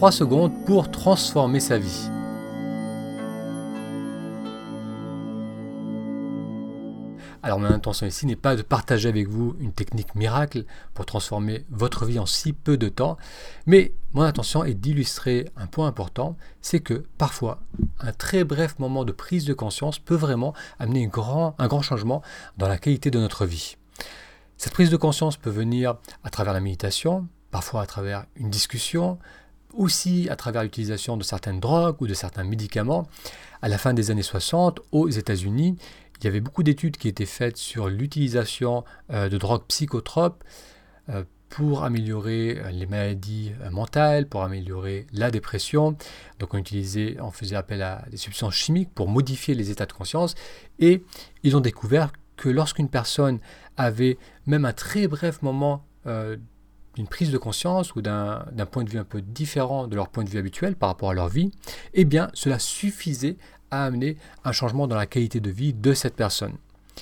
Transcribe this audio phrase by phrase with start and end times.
[0.00, 2.08] 3 secondes pour transformer sa vie.
[7.42, 11.66] Alors mon intention ici n'est pas de partager avec vous une technique miracle pour transformer
[11.68, 13.18] votre vie en si peu de temps,
[13.66, 17.60] mais mon intention est d'illustrer un point important, c'est que parfois
[17.98, 21.82] un très bref moment de prise de conscience peut vraiment amener un grand, un grand
[21.82, 22.22] changement
[22.56, 23.76] dans la qualité de notre vie.
[24.56, 29.18] Cette prise de conscience peut venir à travers la méditation, parfois à travers une discussion,
[29.74, 33.06] aussi à travers l'utilisation de certaines drogues ou de certains médicaments.
[33.62, 35.76] À la fin des années 60, aux États-Unis,
[36.20, 40.44] il y avait beaucoup d'études qui étaient faites sur l'utilisation euh, de drogues psychotropes
[41.08, 45.96] euh, pour améliorer euh, les maladies mentales, pour améliorer la dépression.
[46.38, 49.92] Donc on utilisait, on faisait appel à des substances chimiques pour modifier les états de
[49.92, 50.34] conscience
[50.78, 51.02] et
[51.42, 53.38] ils ont découvert que lorsqu'une personne
[53.76, 55.84] avait même un très bref moment
[56.96, 60.24] d'une prise de conscience ou d'un point de vue un peu différent de leur point
[60.24, 61.50] de vue habituel par rapport à leur vie,
[61.94, 63.36] eh bien cela suffisait
[63.70, 66.54] à amener un changement dans la qualité de vie de cette personne.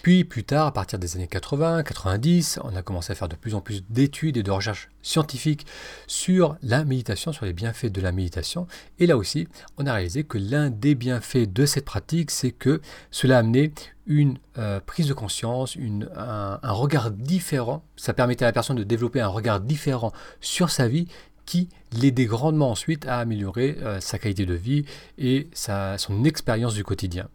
[0.03, 3.37] Puis plus tard, à partir des années 80, 90, on a commencé à faire de
[3.37, 5.67] plus en plus d'études et de recherches scientifiques
[6.07, 8.67] sur la méditation, sur les bienfaits de la méditation.
[8.99, 12.81] Et là aussi, on a réalisé que l'un des bienfaits de cette pratique, c'est que
[13.11, 13.73] cela a amené
[14.07, 15.77] une euh, prise de conscience,
[16.17, 17.85] un, regard différent.
[17.97, 21.09] Ça permettait à la personne de développer un regard différent sur sa vie
[21.45, 24.85] qui l'aidait grandement ensuite à améliorer euh, sa qualité de vie
[25.17, 27.29] et son expérience du quotidien.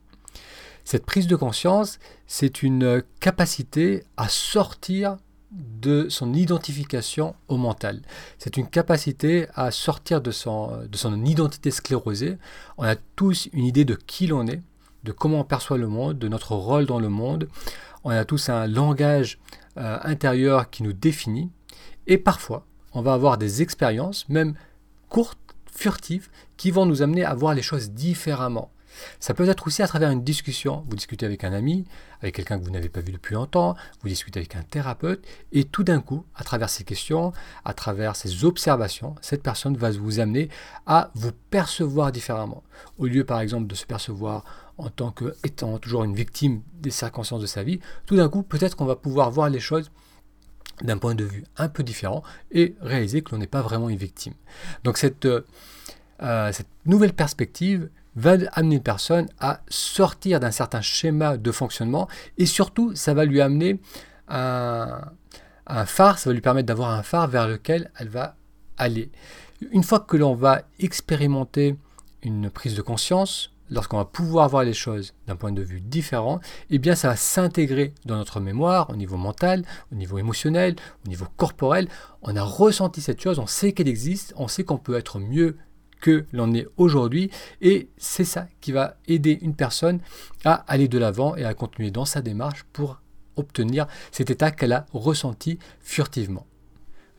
[0.84, 5.18] Cette prise de conscience, c'est une capacité à sortir
[5.52, 8.02] de son identification au mental.
[8.38, 12.38] C'est une capacité à sortir de son, de son identité sclérosée.
[12.78, 14.62] On a tous une idée de qui l'on est,
[15.04, 17.48] de comment on perçoit le monde, de notre rôle dans le monde.
[18.04, 19.40] On a tous un langage
[19.78, 21.50] euh, intérieur qui nous définit.
[22.08, 24.56] Et parfois, on va avoir des expériences, même
[25.10, 25.38] courtes,
[25.72, 28.72] furtives, qui vont nous amener à voir les choses différemment.
[29.20, 30.86] Ça peut être aussi à travers une discussion.
[30.88, 31.86] Vous discutez avec un ami,
[32.22, 35.64] avec quelqu'un que vous n'avez pas vu depuis longtemps, vous discutez avec un thérapeute, et
[35.64, 37.34] tout d'un coup, à travers ces questions,
[37.66, 40.50] à travers ces observations, cette personne va vous amener
[40.86, 42.64] à vous percevoir différemment.
[42.98, 44.44] Au lieu, par exemple, de se percevoir
[44.78, 48.76] en tant qu'étant toujours une victime des circonstances de sa vie, tout d'un coup, peut-être
[48.76, 49.92] qu'on va pouvoir voir les choses
[50.82, 53.98] d'un point de vue un peu différent et réaliser que l'on n'est pas vraiment une
[53.98, 54.34] victime.
[54.84, 55.42] Donc cette, euh,
[56.22, 62.08] euh, cette nouvelle perspective va amener une personne à sortir d'un certain schéma de fonctionnement
[62.38, 63.80] et surtout ça va lui amener
[64.28, 65.02] un,
[65.68, 68.36] un phare, ça va lui permettre d'avoir un phare vers lequel elle va
[68.78, 69.12] aller.
[69.72, 71.76] Une fois que l'on va expérimenter
[72.22, 76.40] une prise de conscience, lorsqu'on va pouvoir voir les choses d'un point de vue différent,
[76.70, 80.76] eh bien ça va s'intégrer dans notre mémoire au niveau mental, au niveau émotionnel,
[81.06, 81.88] au niveau corporel.
[82.22, 85.58] On a ressenti cette chose, on sait qu'elle existe, on sait qu'on peut être mieux
[86.04, 87.32] que l'on est aujourd'hui
[87.62, 90.02] et c'est ça qui va aider une personne
[90.44, 93.00] à aller de l'avant et à continuer dans sa démarche pour
[93.38, 96.46] obtenir cet état qu'elle a ressenti furtivement.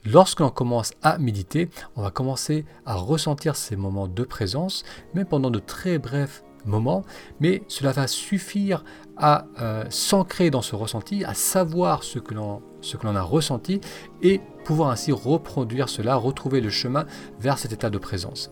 [0.04, 4.84] Lorsque l'on commence à méditer, on va commencer à ressentir ces moments de présence,
[5.14, 7.02] même pendant de très brefs moments,
[7.40, 8.84] mais cela va suffire
[9.16, 13.80] à euh, s'ancrer dans ce ressenti, à savoir ce que l'on a ressenti
[14.22, 17.06] et pouvoir ainsi reproduire cela, retrouver le chemin
[17.38, 18.50] vers cet état de présence.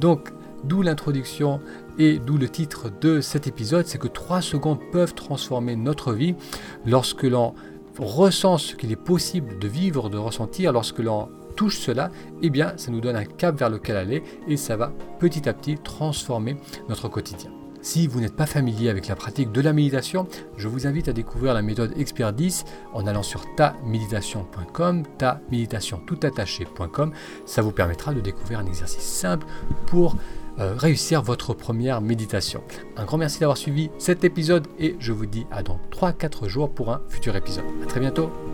[0.00, 0.30] Donc,
[0.64, 1.60] d'où l'introduction
[1.98, 6.34] et d'où le titre de cet épisode, c'est que 3 secondes peuvent transformer notre vie
[6.84, 7.54] lorsque l'on
[7.98, 12.10] ressent ce qu'il est possible de vivre, de ressentir, lorsque l'on touche cela,
[12.42, 15.52] eh bien ça nous donne un cap vers lequel aller et ça va petit à
[15.52, 16.56] petit transformer
[16.88, 17.50] notre quotidien.
[17.84, 20.26] Si vous n'êtes pas familier avec la pratique de la méditation,
[20.56, 26.00] je vous invite à découvrir la méthode Expert 10 en allant sur taméditation.com, ta méditation
[27.44, 29.46] Ça vous permettra de découvrir un exercice simple
[29.84, 30.16] pour
[30.60, 32.62] euh, réussir votre première méditation.
[32.96, 36.70] Un grand merci d'avoir suivi cet épisode et je vous dis à dans 3-4 jours
[36.70, 37.66] pour un futur épisode.
[37.82, 38.53] A très bientôt